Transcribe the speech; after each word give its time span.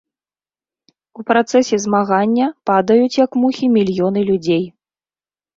У 1.19 1.25
працэсе 1.31 1.79
змагання 1.85 2.47
падаюць, 2.71 3.19
як 3.25 3.31
мухі, 3.45 3.65
мільёны 3.77 4.25
людзей. 4.31 4.69